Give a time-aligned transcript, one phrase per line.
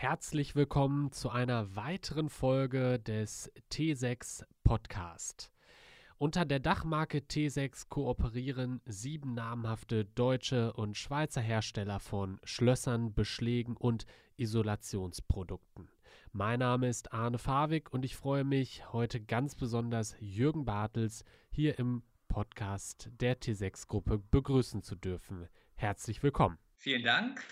[0.00, 5.52] Herzlich willkommen zu einer weiteren Folge des T6 Podcast.
[6.16, 14.06] Unter der Dachmarke T6 kooperieren sieben namhafte deutsche und Schweizer Hersteller von Schlössern, Beschlägen und
[14.38, 15.90] Isolationsprodukten.
[16.32, 21.78] Mein Name ist Arne Fawig und ich freue mich, heute ganz besonders Jürgen Bartels hier
[21.78, 25.46] im Podcast der T6-Gruppe begrüßen zu dürfen.
[25.74, 26.56] Herzlich willkommen.
[26.78, 27.42] Vielen Dank.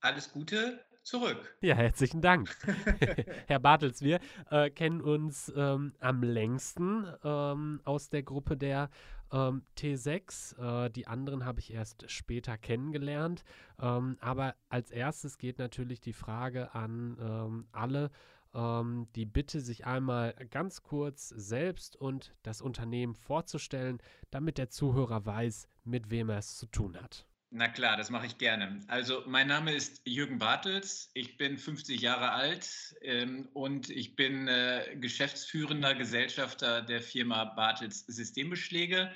[0.00, 1.56] Alles Gute zurück.
[1.60, 2.54] Ja, herzlichen Dank.
[3.46, 8.90] Herr Bartels, wir äh, kennen uns ähm, am längsten ähm, aus der Gruppe der
[9.32, 10.86] ähm, T6.
[10.86, 13.44] Äh, die anderen habe ich erst später kennengelernt.
[13.80, 18.10] Ähm, aber als erstes geht natürlich die Frage an ähm, alle,
[18.54, 23.98] ähm, die Bitte, sich einmal ganz kurz selbst und das Unternehmen vorzustellen,
[24.30, 27.27] damit der Zuhörer weiß, mit wem er es zu tun hat.
[27.50, 28.80] Na klar, das mache ich gerne.
[28.88, 34.48] Also mein Name ist Jürgen Bartels, ich bin 50 Jahre alt ähm, und ich bin
[34.48, 39.12] äh, geschäftsführender Gesellschafter der Firma Bartels Systembeschläge.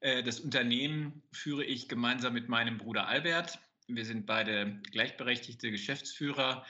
[0.00, 3.60] Äh, das Unternehmen führe ich gemeinsam mit meinem Bruder Albert.
[3.86, 6.66] Wir sind beide gleichberechtigte Geschäftsführer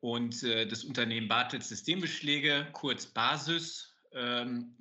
[0.00, 4.76] und äh, das Unternehmen Bartels Systembeschläge, kurz Basis, ähm,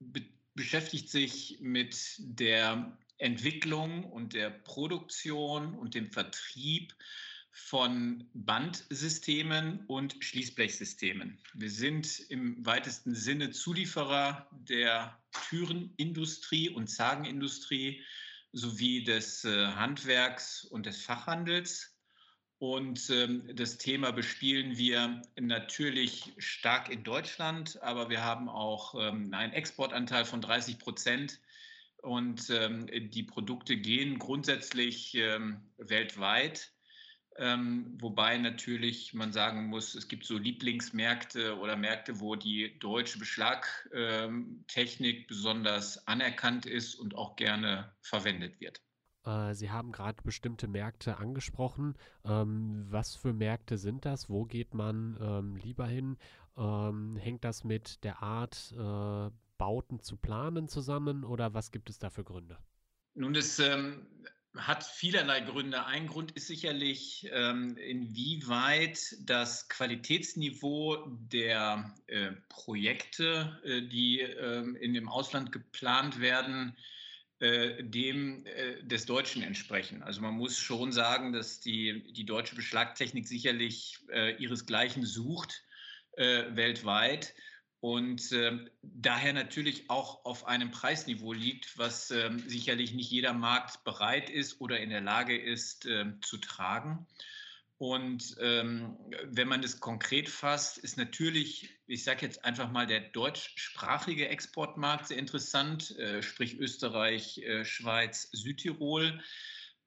[0.00, 0.22] be
[0.54, 6.94] beschäftigt sich mit der Entwicklung und der Produktion und dem Vertrieb
[7.52, 11.38] von Bandsystemen und Schließblechsystemen.
[11.54, 18.02] Wir sind im weitesten Sinne Zulieferer der Türenindustrie und Zagenindustrie
[18.52, 21.94] sowie des äh, Handwerks und des Fachhandels.
[22.58, 29.32] Und ähm, das Thema bespielen wir natürlich stark in Deutschland, aber wir haben auch ähm,
[29.34, 31.40] einen Exportanteil von 30 Prozent
[32.02, 36.72] und ähm, die Produkte gehen grundsätzlich ähm, weltweit.
[37.38, 43.18] Ähm, wobei natürlich man sagen muss, es gibt so Lieblingsmärkte oder Märkte, wo die deutsche
[43.18, 48.82] Beschlagtechnik ähm, besonders anerkannt ist und auch gerne verwendet wird.
[49.24, 51.94] Äh, Sie haben gerade bestimmte Märkte angesprochen.
[52.24, 54.28] Ähm, was für Märkte sind das?
[54.28, 56.18] Wo geht man ähm, lieber hin?
[56.56, 59.30] Ähm, hängt das mit der Art äh,
[59.62, 62.58] Bauten zu planen zusammen oder was gibt es da für Gründe?
[63.14, 64.08] Nun, es ähm,
[64.56, 65.86] hat vielerlei Gründe.
[65.86, 74.94] Ein Grund ist sicherlich, ähm, inwieweit das Qualitätsniveau der äh, Projekte, äh, die äh, in
[74.94, 76.76] dem Ausland geplant werden,
[77.38, 80.02] äh, dem äh, des Deutschen entsprechen.
[80.02, 85.62] Also man muss schon sagen, dass die, die deutsche Beschlagtechnik sicherlich äh, ihresgleichen sucht
[86.14, 87.32] weltweit
[87.82, 93.82] und äh, daher natürlich auch auf einem Preisniveau liegt, was äh, sicherlich nicht jeder Markt
[93.82, 97.08] bereit ist oder in der Lage ist äh, zu tragen.
[97.78, 103.00] Und ähm, wenn man es konkret fasst, ist natürlich, ich sage jetzt einfach mal, der
[103.00, 109.20] deutschsprachige Exportmarkt sehr interessant, äh, sprich Österreich, äh, Schweiz, Südtirol.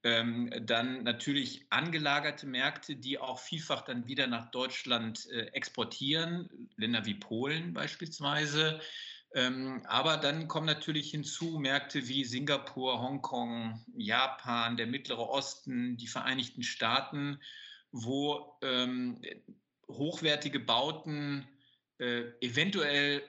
[0.05, 7.07] Ähm, dann natürlich angelagerte Märkte, die auch vielfach dann wieder nach Deutschland äh, exportieren, Länder
[7.07, 8.79] wie Polen beispielsweise.
[9.33, 16.07] Ähm, aber dann kommen natürlich hinzu Märkte wie Singapur, Hongkong, Japan, der Mittlere Osten, die
[16.07, 17.41] Vereinigten Staaten,
[17.91, 19.19] wo ähm,
[19.87, 21.47] hochwertige Bauten
[21.97, 23.23] äh, eventuell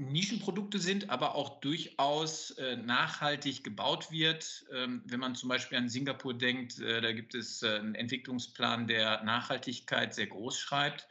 [0.00, 4.64] Nischenprodukte sind, aber auch durchaus äh, nachhaltig gebaut wird.
[4.72, 8.86] Ähm, wenn man zum Beispiel an Singapur denkt, äh, da gibt es äh, einen Entwicklungsplan,
[8.86, 11.06] der Nachhaltigkeit sehr groß schreibt.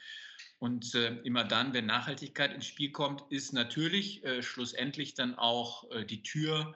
[0.59, 5.89] Und äh, immer dann, wenn Nachhaltigkeit ins Spiel kommt, ist natürlich äh, schlussendlich dann auch
[5.91, 6.75] äh, die Tür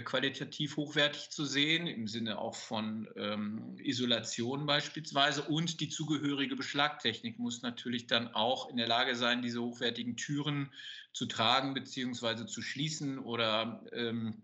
[0.00, 5.42] qualitativ hochwertig zu sehen, im Sinne auch von ähm, Isolation beispielsweise.
[5.42, 10.72] Und die zugehörige Beschlagtechnik muss natürlich dann auch in der Lage sein, diese hochwertigen Türen
[11.12, 12.46] zu tragen bzw.
[12.46, 14.42] zu schließen oder ähm,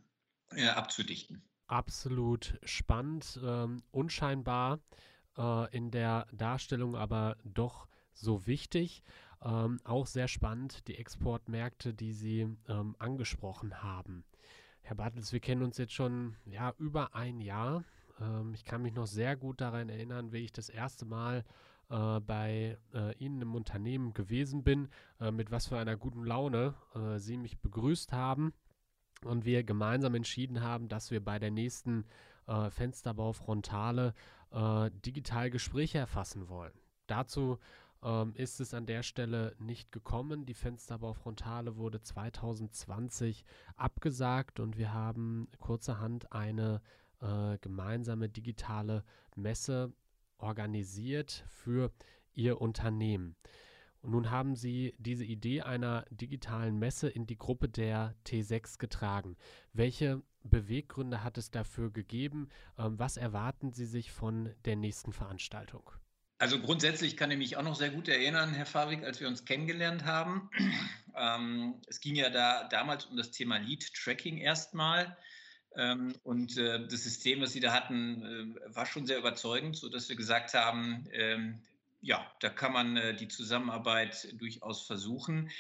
[0.51, 1.43] äh, abzudichten.
[1.67, 4.81] Absolut spannend, ähm, unscheinbar
[5.37, 9.03] äh, in der Darstellung, aber doch so wichtig.
[9.43, 14.25] Ähm, auch sehr spannend, die Exportmärkte, die Sie ähm, angesprochen haben.
[14.89, 17.85] Herr Bartels, wir kennen uns jetzt schon ja, über ein Jahr.
[18.23, 21.45] Ähm, ich kann mich noch sehr gut daran erinnern, wie ich das erste Mal
[21.91, 24.89] äh, bei äh, Ihnen im Unternehmen gewesen bin,
[25.21, 28.55] äh, mit was für einer guten Laune äh, Sie mich begrüßt haben
[29.27, 32.07] und wir gemeinsam entschieden haben, dass wir bei der nächsten
[32.47, 34.15] äh, Fensterbaufrontale
[34.53, 36.73] äh, digital Gespräche erfassen wollen.
[37.09, 37.59] Dazu
[38.03, 40.47] ähm, ist es an der Stelle nicht gekommen.
[40.47, 43.45] Die Fensterbaufrontale wurde 2020
[43.77, 46.81] abgesagt und wir haben kurzerhand eine
[47.21, 49.05] äh, gemeinsame digitale
[49.35, 49.93] Messe
[50.39, 51.93] organisiert für
[52.35, 53.37] Ihr Unternehmen.
[54.01, 59.37] Und nun haben Sie diese Idee einer digitalen Messe in die Gruppe der T6 getragen.
[59.73, 62.49] Welche Beweggründe hat es dafür gegeben?
[62.79, 65.91] Ähm, was erwarten Sie sich von der nächsten Veranstaltung?
[66.39, 69.45] Also grundsätzlich kann ich mich auch noch sehr gut erinnern, Herr Fabrik, als wir uns
[69.45, 70.49] kennengelernt haben.
[71.17, 75.17] Ähm, es ging ja da damals um das Thema Lead-Tracking erstmal.
[75.77, 80.09] Ähm, und äh, das System, was Sie da hatten, äh, war schon sehr überzeugend, sodass
[80.09, 81.61] wir gesagt haben, ähm,
[82.01, 85.51] ja, da kann man äh, die Zusammenarbeit durchaus versuchen.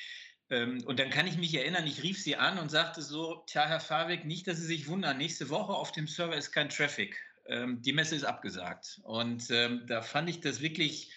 [0.51, 3.67] Ähm, und dann kann ich mich erinnern, ich rief sie an und sagte so, tja,
[3.67, 7.21] Herr Fahrweg, nicht, dass Sie sich wundern, nächste Woche auf dem Server ist kein Traffic.
[7.49, 9.01] Ähm, die Messe ist abgesagt.
[9.05, 11.13] Und ähm, da fand ich das wirklich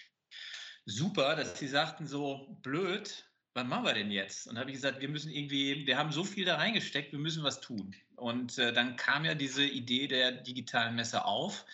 [0.84, 3.24] super, dass Sie sagten so, blöd,
[3.54, 4.48] was machen wir denn jetzt?
[4.48, 7.44] Und habe ich gesagt, wir müssen irgendwie, wir haben so viel da reingesteckt, wir müssen
[7.44, 7.94] was tun.
[8.16, 11.64] Und äh, dann kam ja diese Idee der digitalen Messe auf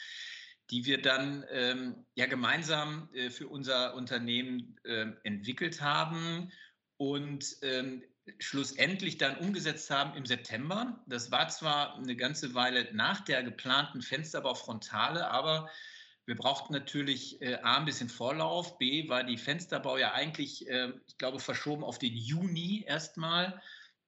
[0.70, 6.52] die wir dann ähm, ja gemeinsam äh, für unser Unternehmen äh, entwickelt haben
[6.96, 8.02] und ähm,
[8.38, 11.02] schlussendlich dann umgesetzt haben im September.
[11.06, 15.70] Das war zwar eine ganze Weile nach der geplanten Fensterbaufrontale, aber
[16.28, 20.92] wir brauchten natürlich äh, A, ein bisschen Vorlauf, B, war die Fensterbau ja eigentlich, äh,
[21.06, 23.62] ich glaube, verschoben auf den Juni erstmal.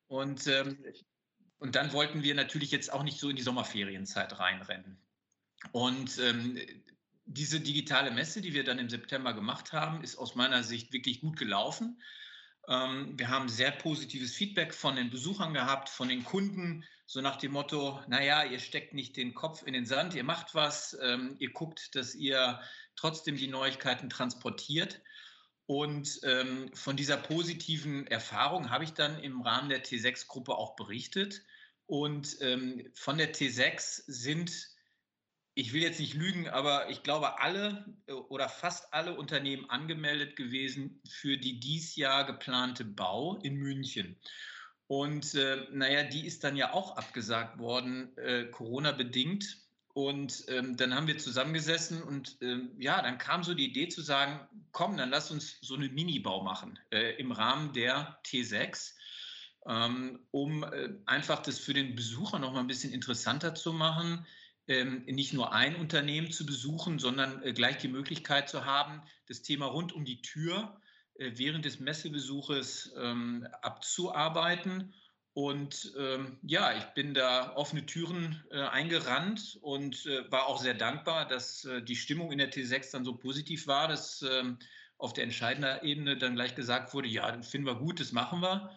[0.06, 0.84] Und, ähm,
[1.58, 4.98] und dann wollten wir natürlich jetzt auch nicht so in die Sommerferienzeit reinrennen.
[5.72, 6.58] Und ähm,
[7.24, 11.20] diese digitale Messe, die wir dann im September gemacht haben, ist aus meiner Sicht wirklich
[11.20, 12.02] gut gelaufen.
[12.70, 17.36] Ähm, wir haben sehr positives Feedback von den Besuchern gehabt, von den Kunden, so nach
[17.36, 21.34] dem Motto, naja, ihr steckt nicht den Kopf in den Sand, ihr macht was, ähm,
[21.40, 22.60] ihr guckt, dass ihr
[22.94, 25.02] trotzdem die Neuigkeiten transportiert.
[25.66, 31.42] Und ähm, von dieser positiven Erfahrung habe ich dann im Rahmen der T6-Gruppe auch berichtet.
[31.86, 32.38] Und
[32.94, 34.69] von der T6 sind
[35.54, 40.36] ich will jetzt nicht lügen, aber ich glaube, alle äh, oder fast alle Unternehmen angemeldet
[40.36, 44.16] gewesen für die dies Jahr geplante Bau in München.
[44.86, 49.58] Und äh, naja, die ist dann ja auch abgesagt worden, äh, Corona-bedingt.
[49.92, 54.02] Und ähm, dann haben wir zusammengesessen und ähm, ja, dann kam so die Idee zu
[54.02, 58.94] sagen, komm, dann lass uns so eine Mini-Bau machen äh, im Rahmen der T6,
[59.66, 64.24] ähm, um äh, einfach das für den Besucher noch mal ein bisschen interessanter zu machen
[65.06, 69.66] nicht nur ein Unternehmen zu besuchen, sondern äh, gleich die Möglichkeit zu haben, das Thema
[69.66, 70.80] rund um die Tür
[71.14, 74.94] äh, während des Messebesuches ähm, abzuarbeiten.
[75.32, 81.26] Und ähm, ja, ich bin da offene Türen äh, eingerannt und war auch sehr dankbar,
[81.26, 84.58] dass die Stimmung in der T6 dann so positiv war, dass ähm,
[84.98, 88.40] auf der entscheidenden Ebene dann gleich gesagt wurde, ja, das finden wir gut, das machen
[88.40, 88.70] wir.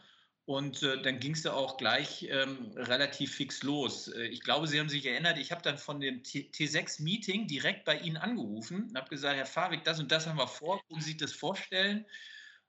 [0.45, 4.09] Und äh, dann ging es ja auch gleich ähm, relativ fix los.
[4.09, 7.97] Äh, ich glaube, Sie haben sich erinnert, ich habe dann von dem T6-Meeting direkt bei
[7.97, 11.11] Ihnen angerufen und habe gesagt, Herr Fabik, das und das haben wir vor, können Sie
[11.11, 12.05] sich das vorstellen?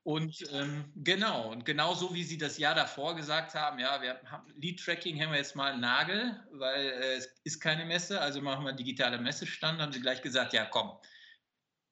[0.04, 4.20] Und ähm, genau, und genau so wie Sie das Jahr davor gesagt haben, ja, wir
[4.26, 8.40] haben Lead-Tracking haben wir jetzt mal einen Nagel, weil äh, es ist keine Messe, also
[8.40, 10.92] machen wir einen digitalen Messestand, haben Sie gleich gesagt, ja komm,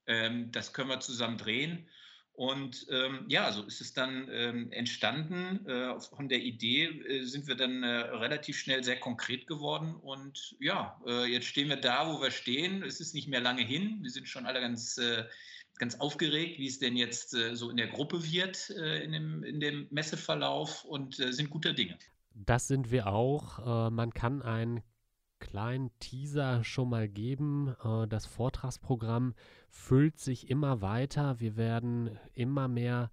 [0.06, 1.88] ähm, das können wir zusammen drehen.
[2.34, 5.66] Und ähm, ja, so ist es dann ähm, entstanden.
[5.66, 9.94] Äh, von der Idee äh, sind wir dann äh, relativ schnell sehr konkret geworden.
[9.96, 12.82] Und ja, äh, jetzt stehen wir da, wo wir stehen.
[12.82, 13.98] Es ist nicht mehr lange hin.
[14.00, 15.24] Wir sind schon alle ganz, äh,
[15.76, 19.60] ganz aufgeregt, wie es denn jetzt äh, so in der Gruppe wird, in, dem, in
[19.60, 21.98] dem Messeverlauf und sind guter Dinge.
[22.34, 23.90] Das sind wir auch.
[23.90, 24.82] man kann ein
[25.42, 27.74] kleinen Teaser schon mal geben.
[27.84, 29.34] Äh, das Vortragsprogramm
[29.68, 31.40] füllt sich immer weiter.
[31.40, 33.10] Wir werden immer mehr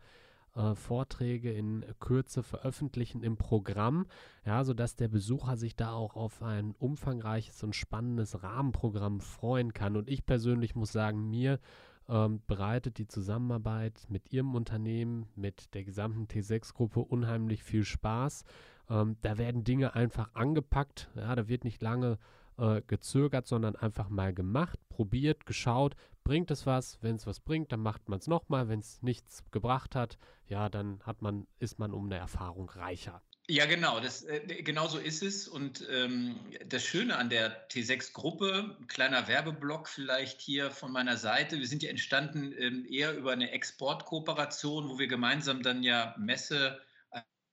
[0.56, 4.06] äh, Vorträge in Kürze veröffentlichen im Programm,
[4.46, 9.98] ja, sodass der Besucher sich da auch auf ein umfangreiches und spannendes Rahmenprogramm freuen kann.
[9.98, 11.60] Und ich persönlich muss sagen, mir
[12.08, 18.44] ähm, bereitet die Zusammenarbeit mit Ihrem Unternehmen, mit der gesamten T6-Gruppe unheimlich viel Spaß.
[18.90, 21.10] Ähm, da werden Dinge einfach angepackt.
[21.16, 22.18] Ja, da wird nicht lange
[22.58, 26.98] äh, gezögert, sondern einfach mal gemacht, probiert, geschaut, bringt es was.
[27.02, 28.68] Wenn es was bringt, dann macht man es nochmal.
[28.70, 30.18] Wenn es nichts gebracht hat,
[30.48, 33.22] ja, dann hat man, ist man um eine Erfahrung reicher.
[33.48, 35.48] Ja, genau, das, äh, genau so ist es.
[35.48, 36.36] Und ähm,
[36.68, 41.90] das Schöne an der T6-Gruppe, kleiner Werbeblock vielleicht hier von meiner Seite, wir sind ja
[41.90, 46.80] entstanden ähm, eher über eine Exportkooperation, wo wir gemeinsam dann ja Messe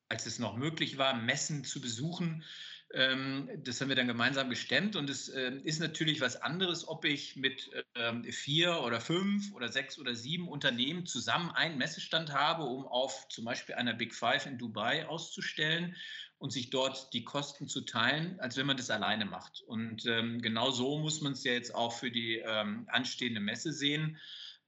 [0.08, 2.44] als es noch möglich war, Messen zu besuchen.
[2.94, 7.04] Ähm, das haben wir dann gemeinsam gestemmt und es ähm, ist natürlich was anderes, ob
[7.04, 12.62] ich mit ähm, vier oder fünf oder sechs oder sieben Unternehmen zusammen einen Messestand habe,
[12.62, 15.96] um auf zum Beispiel einer Big Five in Dubai auszustellen
[16.38, 19.62] und sich dort die Kosten zu teilen, als wenn man das alleine macht.
[19.62, 24.18] Und genau so muss man es ja jetzt auch für die anstehende Messe sehen.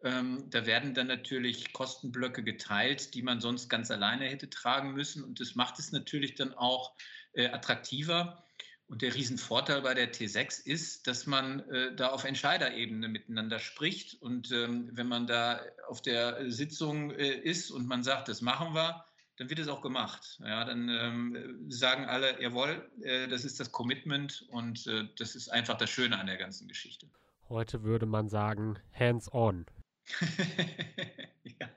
[0.02, 5.24] Ähm, da werden dann natürlich Kostenblöcke geteilt, die man sonst ganz alleine hätte tragen müssen.
[5.24, 6.94] Und das macht es natürlich dann auch
[7.32, 8.44] äh, attraktiver.
[8.86, 14.22] Und der Riesenvorteil bei der T6 ist, dass man äh, da auf Entscheiderebene miteinander spricht.
[14.22, 18.74] Und ähm, wenn man da auf der Sitzung äh, ist und man sagt, das machen
[18.74, 19.04] wir,
[19.36, 20.40] dann wird es auch gemacht.
[20.42, 25.48] Ja, dann ähm, sagen alle, jawohl, äh, das ist das Commitment und äh, das ist
[25.48, 27.08] einfach das Schöne an der ganzen Geschichte.
[27.48, 29.66] Heute würde man sagen, hands on.
[31.44, 31.68] ja.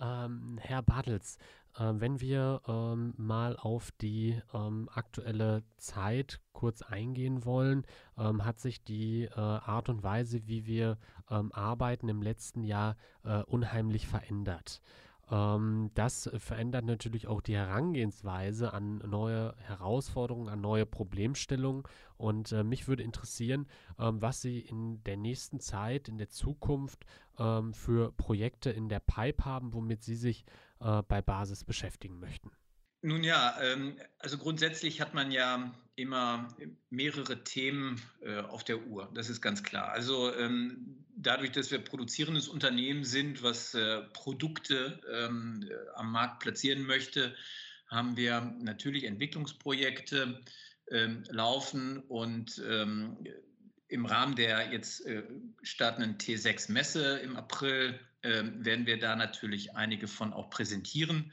[0.00, 1.38] ähm, Herr Bartels,
[1.76, 7.86] äh, wenn wir ähm, mal auf die ähm, aktuelle Zeit kurz eingehen wollen,
[8.18, 10.98] ähm, hat sich die äh, Art und Weise, wie wir
[11.30, 14.80] ähm, arbeiten, im letzten Jahr äh, unheimlich verändert.
[15.32, 21.84] Ähm, das verändert natürlich auch die Herangehensweise an neue Herausforderungen, an neue Problemstellungen.
[22.18, 23.66] Und äh, mich würde interessieren,
[23.98, 27.06] ähm, was Sie in der nächsten Zeit, in der Zukunft
[27.38, 30.44] ähm, für Projekte in der Pipe haben, womit Sie sich
[30.80, 32.50] äh, bei Basis beschäftigen möchten.
[33.04, 36.48] Nun ja, ähm, also grundsätzlich hat man ja immer
[36.88, 39.10] mehrere Themen äh, auf der Uhr.
[39.12, 39.90] Das ist ganz klar.
[39.90, 46.86] Also ähm, dadurch, dass wir produzierendes Unternehmen sind, was äh, Produkte ähm, am Markt platzieren
[46.86, 47.34] möchte,
[47.88, 50.40] haben wir natürlich Entwicklungsprojekte
[51.28, 55.22] laufen und im Rahmen der jetzt äh,
[55.62, 61.32] startenden T6-Messe im April werden wir da natürlich einige von auch präsentieren.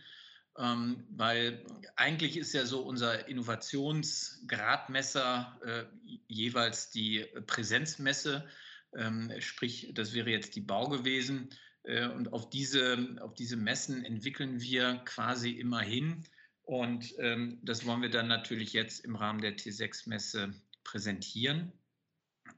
[0.57, 1.63] Ähm, weil
[1.95, 5.85] eigentlich ist ja so unser Innovationsgradmesser äh,
[6.27, 8.47] jeweils die Präsenzmesse,
[8.95, 11.49] ähm, sprich, das wäre jetzt die Bau gewesen.
[11.83, 16.25] Äh, und auf diese, auf diese Messen entwickeln wir quasi immer hin.
[16.63, 20.53] Und ähm, das wollen wir dann natürlich jetzt im Rahmen der T6-Messe
[20.83, 21.71] präsentieren.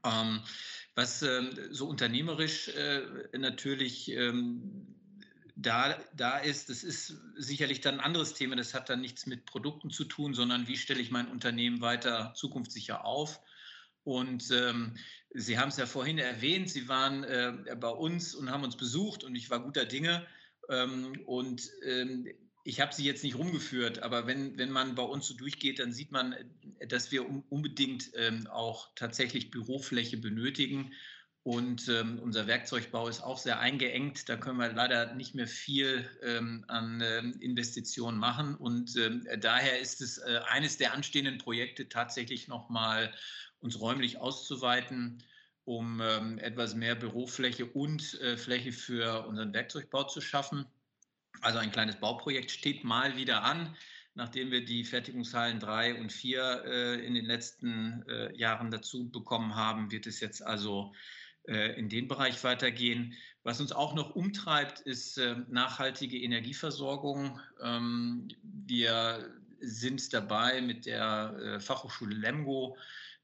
[0.04, 0.40] Ähm,
[0.94, 3.02] was ähm, so unternehmerisch äh,
[3.38, 4.94] natürlich ähm,
[5.62, 9.46] da, da ist, das ist sicherlich dann ein anderes Thema, das hat dann nichts mit
[9.46, 13.40] Produkten zu tun, sondern wie stelle ich mein Unternehmen weiter zukunftssicher auf.
[14.04, 14.96] Und ähm,
[15.34, 19.24] Sie haben es ja vorhin erwähnt, Sie waren äh, bei uns und haben uns besucht
[19.24, 20.26] und ich war guter Dinge.
[20.68, 22.26] Ähm, und ähm,
[22.64, 25.92] ich habe Sie jetzt nicht rumgeführt, aber wenn, wenn man bei uns so durchgeht, dann
[25.92, 26.34] sieht man,
[26.88, 30.92] dass wir unbedingt ähm, auch tatsächlich Bürofläche benötigen.
[31.44, 34.28] Und ähm, unser Werkzeugbau ist auch sehr eingeengt.
[34.28, 38.54] Da können wir leider nicht mehr viel ähm, an ähm, Investitionen machen.
[38.54, 43.12] Und ähm, daher ist es äh, eines der anstehenden Projekte, tatsächlich nochmal
[43.58, 45.24] uns räumlich auszuweiten,
[45.64, 50.66] um ähm, etwas mehr Bürofläche und äh, Fläche für unseren Werkzeugbau zu schaffen.
[51.40, 53.76] Also ein kleines Bauprojekt steht mal wieder an
[54.14, 59.54] nachdem wir die Fertigungshallen 3 und 4 äh, in den letzten äh, Jahren dazu bekommen
[59.54, 60.92] haben, wird es jetzt also
[61.44, 63.14] in den Bereich weitergehen.
[63.44, 67.40] Was uns auch noch umtreibt, ist äh, nachhaltige Energieversorgung.
[67.60, 72.76] Ähm, wir sind dabei, mit der äh, Fachhochschule Lemgo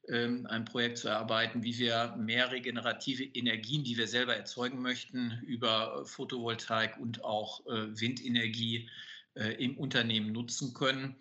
[0.09, 5.41] ähm, ein Projekt zu erarbeiten, wie wir mehr regenerative Energien, die wir selber erzeugen möchten,
[5.47, 8.89] über Photovoltaik und auch Windenergie
[9.35, 11.15] im Unternehmen nutzen können.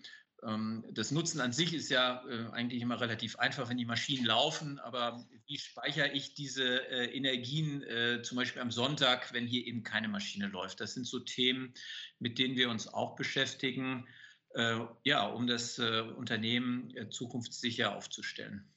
[0.43, 4.25] Ähm, das Nutzen an sich ist ja äh, eigentlich immer relativ einfach, wenn die Maschinen
[4.25, 9.65] laufen, aber wie speichere ich diese äh, Energien äh, zum Beispiel am Sonntag, wenn hier
[9.65, 10.79] eben keine Maschine läuft?
[10.79, 11.73] Das sind so Themen,
[12.19, 14.07] mit denen wir uns auch beschäftigen,
[15.03, 18.67] ja, um das Unternehmen zukunftssicher aufzustellen.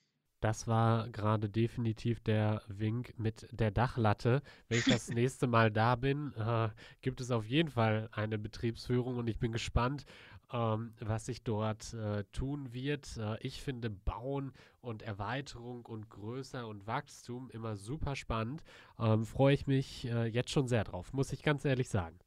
[0.41, 4.43] Das war gerade definitiv der Wink mit der Dachlatte.
[4.69, 6.71] Wenn ich das nächste Mal da bin, äh,
[7.03, 10.07] gibt es auf jeden Fall eine Betriebsführung und ich bin gespannt,
[10.53, 13.17] ähm, was sich dort äh, tun wird.
[13.17, 18.63] Äh, ich finde Bauen und Erweiterung und Größer und Wachstum immer super spannend.
[18.99, 22.19] Ähm, Freue ich mich äh, jetzt schon sehr drauf, muss ich ganz ehrlich sagen.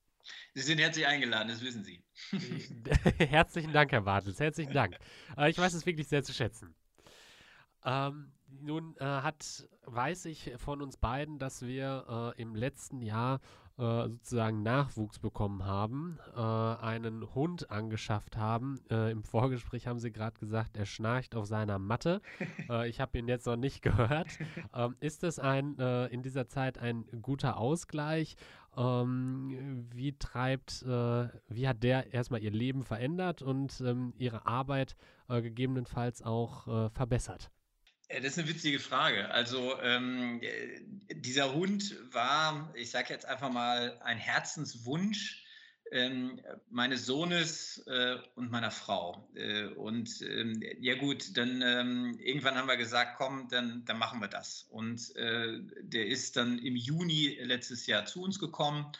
[0.53, 2.01] Sie sind herzlich eingeladen, das wissen Sie.
[3.17, 4.39] Herzlichen Dank, Herr Bartels.
[4.39, 4.97] Herzlichen Dank.
[5.37, 6.75] Äh, ich weiß es wirklich sehr zu schätzen.
[7.83, 13.41] Ähm, nun äh, hat, weiß ich von uns beiden, dass wir äh, im letzten Jahr
[13.77, 18.79] äh, sozusagen Nachwuchs bekommen haben, äh, einen Hund angeschafft haben.
[18.91, 22.21] Äh, Im Vorgespräch haben Sie gerade gesagt, er schnarcht auf seiner Matte.
[22.69, 24.27] Äh, ich habe ihn jetzt noch nicht gehört.
[24.73, 28.35] Ähm, ist es ein äh, in dieser Zeit ein guter Ausgleich?
[28.77, 34.95] Ähm, wie treibt, wie hat der erstmal ihr Leben verändert und ähm, ihre Arbeit
[35.27, 37.51] gegebenenfalls auch verbessert?
[38.09, 39.29] Das ist eine witzige Frage.
[39.31, 40.41] Also ähm,
[41.11, 45.43] dieser Hund war, ich sage jetzt einfach mal, ein Herzenswunsch
[45.91, 49.29] ähm, meines Sohnes äh, und meiner Frau.
[49.35, 54.19] Äh, und ähm, ja gut, dann ähm, irgendwann haben wir gesagt, komm, dann, dann machen
[54.19, 54.67] wir das.
[54.69, 58.91] Und äh, der ist dann im Juni letztes Jahr zu uns gekommen.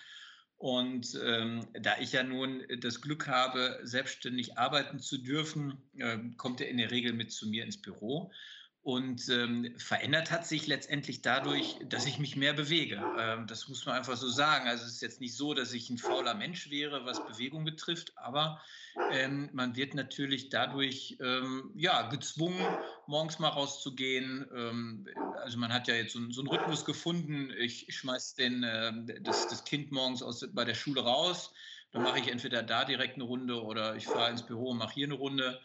[0.57, 6.61] Und ähm, da ich ja nun das Glück habe, selbstständig arbeiten zu dürfen, äh, kommt
[6.61, 8.31] er in der Regel mit zu mir ins Büro.
[8.83, 13.01] Und ähm, verändert hat sich letztendlich dadurch, dass ich mich mehr bewege.
[13.17, 14.67] Ähm, das muss man einfach so sagen.
[14.67, 18.11] Also es ist jetzt nicht so, dass ich ein fauler Mensch wäre, was Bewegung betrifft,
[18.17, 18.61] aber
[19.11, 22.59] ähm, man wird natürlich dadurch ähm, ja, gezwungen,
[23.07, 24.45] morgens mal rauszugehen.
[24.53, 25.07] Ähm,
[25.41, 27.51] also man hat ja jetzt so, so einen Rhythmus gefunden.
[27.57, 31.53] Ich, ich schmeiß den, äh, das, das Kind morgens aus, bei der Schule raus.
[31.93, 34.95] Dann mache ich entweder da direkt eine Runde oder ich fahre ins Büro und mache
[34.95, 35.61] hier eine Runde.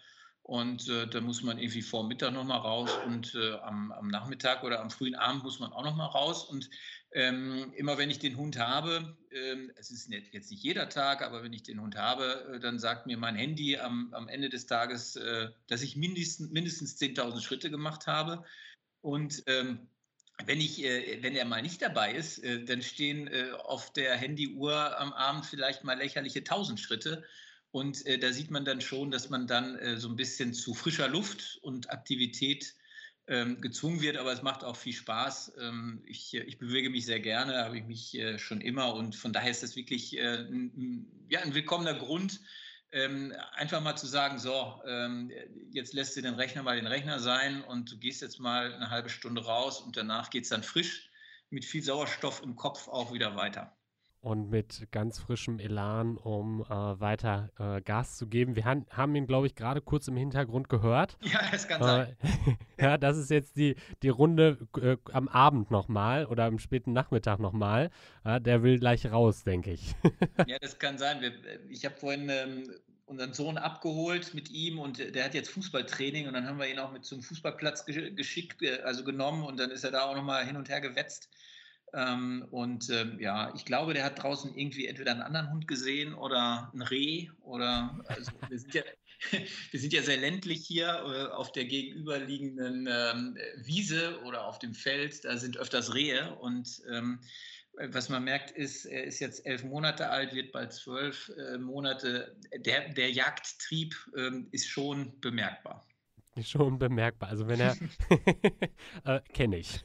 [0.48, 4.64] Und äh, da muss man irgendwie vor Mittag nochmal raus und äh, am, am, Nachmittag
[4.64, 6.42] oder am frühen Abend muss man auch nochmal raus.
[6.42, 6.70] Und
[7.12, 11.20] ähm, immer wenn ich den Hund habe, ähm, es ist nicht, jetzt nicht jeder Tag,
[11.20, 14.48] aber wenn ich den Hund habe, äh, dann sagt mir mein Handy am, am Ende
[14.48, 18.42] des Tages, äh, dass ich mindestens, mindestens 10.000 Schritte gemacht habe.
[19.02, 19.90] Und ähm,
[20.46, 23.28] wenn, ich, äh, wenn er mal nicht dabei ist, äh, dann stehen
[23.66, 27.22] auf der Handyuhr am Abend vielleicht mal lächerliche 1000 Schritte.
[27.70, 30.74] Und äh, da sieht man dann schon, dass man dann äh, so ein bisschen zu
[30.74, 32.74] frischer Luft und Aktivität
[33.26, 35.52] ähm, gezwungen wird, aber es macht auch viel Spaß.
[35.60, 38.94] Ähm, ich, ich, bewege mich sehr gerne, habe ich mich äh, schon immer.
[38.94, 42.40] Und von daher ist das wirklich äh, ein, ja, ein willkommener Grund,
[42.90, 45.30] ähm, einfach mal zu sagen, so, ähm,
[45.70, 48.88] jetzt lässt du den Rechner mal den Rechner sein und du gehst jetzt mal eine
[48.88, 51.10] halbe Stunde raus und danach geht es dann frisch
[51.50, 53.77] mit viel Sauerstoff im Kopf auch wieder weiter
[54.20, 58.56] und mit ganz frischem Elan, um äh, weiter äh, Gas zu geben.
[58.56, 61.16] Wir han, haben ihn, glaube ich, gerade kurz im Hintergrund gehört.
[61.28, 62.16] Ja, das kann sein.
[62.22, 66.92] Äh, ja, das ist jetzt die, die Runde äh, am Abend nochmal oder am späten
[66.92, 67.90] Nachmittag nochmal.
[68.24, 69.94] der will gleich raus, denke ich.
[70.46, 71.20] ja, das kann sein.
[71.20, 71.32] Wir,
[71.68, 72.64] ich habe vorhin ähm,
[73.08, 76.78] unseren Sohn abgeholt mit ihm und der hat jetzt Fußballtraining und dann haben wir ihn
[76.78, 80.44] auch mit zum Fußballplatz geschickt, äh, also genommen und dann ist er da auch nochmal
[80.44, 81.28] hin und her gewetzt.
[81.94, 86.14] Ähm, und ähm, ja, ich glaube, der hat draußen irgendwie entweder einen anderen Hund gesehen
[86.14, 88.82] oder ein Reh oder also wir sind ja,
[89.70, 94.74] wir sind ja sehr ländlich hier äh, auf der gegenüberliegenden ähm, Wiese oder auf dem
[94.74, 97.20] Feld, da sind öfters Rehe und ähm,
[97.90, 102.36] was man merkt, ist, er ist jetzt elf Monate alt, wird bald zwölf äh, Monate.
[102.56, 105.86] Der, der Jagdtrieb ähm, ist schon bemerkbar.
[106.42, 107.28] Schon bemerkbar.
[107.30, 107.76] Also wenn er
[109.04, 109.84] äh, kenne ich.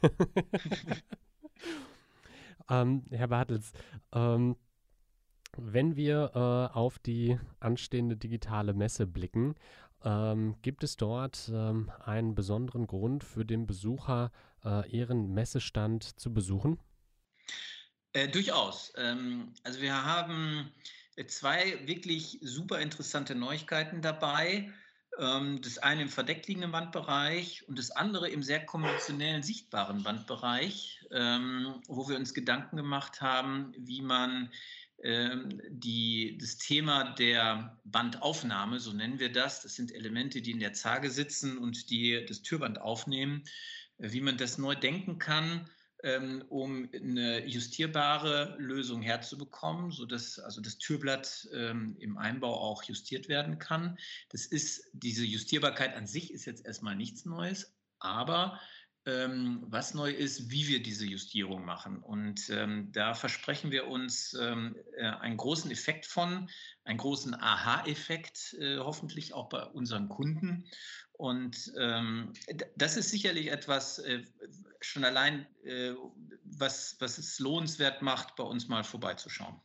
[2.70, 3.72] Ähm, Herr Bartels,
[4.14, 4.56] ähm,
[5.58, 9.56] wenn wir äh, auf die anstehende digitale Messe blicken,
[10.04, 14.32] ähm, gibt es dort ähm, einen besonderen Grund für den Besucher,
[14.66, 16.80] äh, Ihren Messestand zu besuchen?
[18.14, 18.94] Äh, durchaus.
[18.98, 20.72] Ähm, also wir haben
[21.28, 24.72] zwei wirklich super interessante Neuigkeiten dabei.
[25.20, 31.06] Ähm, das eine im verdeckt liegenden Wandbereich und das andere im sehr konventionellen sichtbaren Wandbereich,
[31.12, 34.50] ähm, wo wir uns Gedanken gemacht haben, wie man
[35.04, 40.60] ähm, die, das Thema der Bandaufnahme, so nennen wir das, das sind Elemente, die in
[40.60, 43.44] der Zage sitzen und die das Türband aufnehmen,
[43.98, 45.70] wie man das neu denken kann
[46.04, 53.30] ähm, um eine justierbare Lösung herzubekommen, sodass also das Türblatt ähm, im Einbau auch justiert
[53.30, 53.98] werden kann.
[54.30, 58.60] Das ist, diese Justierbarkeit an sich ist jetzt erstmal nichts Neues, aber
[59.06, 61.98] ähm, was neu ist, wie wir diese Justierung machen.
[61.98, 66.50] Und ähm, da versprechen wir uns ähm, äh, einen großen Effekt von,
[66.86, 70.66] einen großen Aha-Effekt, äh, hoffentlich auch bei unseren Kunden.
[71.14, 72.34] Und ähm,
[72.76, 74.24] das ist sicherlich etwas, äh,
[74.82, 75.94] schon allein, äh,
[76.44, 79.56] was, was es lohnenswert macht, bei uns mal vorbeizuschauen.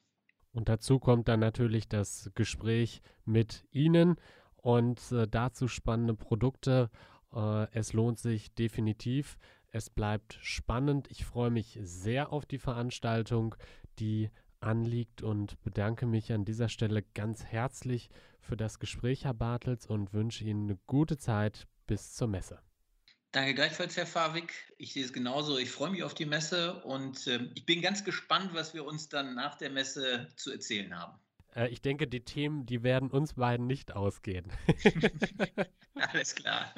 [0.53, 4.17] Und dazu kommt dann natürlich das Gespräch mit Ihnen
[4.57, 6.91] und äh, dazu spannende Produkte.
[7.33, 9.39] Äh, es lohnt sich definitiv.
[9.71, 11.09] Es bleibt spannend.
[11.11, 13.55] Ich freue mich sehr auf die Veranstaltung,
[13.99, 19.87] die anliegt und bedanke mich an dieser Stelle ganz herzlich für das Gespräch, Herr Bartels,
[19.87, 22.61] und wünsche Ihnen eine gute Zeit bis zur Messe.
[23.33, 24.53] Danke gleichfalls, Herr Fawig.
[24.79, 25.59] Ich sehe es genauso.
[25.59, 29.09] Ich freue mich auf die Messe und äh, ich bin ganz gespannt, was wir uns
[29.09, 31.19] dann nach der Messe zu erzählen haben.
[31.55, 34.51] Äh, ich denke, die Themen, die werden uns beiden nicht ausgehen.
[35.95, 36.73] Alles klar.